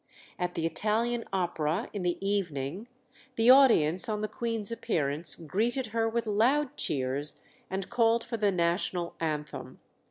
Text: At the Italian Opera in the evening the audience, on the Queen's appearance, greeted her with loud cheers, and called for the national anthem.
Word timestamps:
At 0.39 0.55
the 0.55 0.65
Italian 0.65 1.25
Opera 1.31 1.87
in 1.93 2.01
the 2.01 2.17
evening 2.27 2.87
the 3.35 3.51
audience, 3.51 4.09
on 4.09 4.21
the 4.21 4.27
Queen's 4.27 4.71
appearance, 4.71 5.35
greeted 5.35 5.87
her 5.93 6.09
with 6.09 6.25
loud 6.25 6.75
cheers, 6.75 7.39
and 7.69 7.87
called 7.87 8.23
for 8.23 8.37
the 8.37 8.51
national 8.51 9.13
anthem. 9.19 9.79